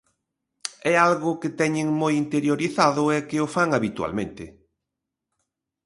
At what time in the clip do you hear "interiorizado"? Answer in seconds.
2.23-3.03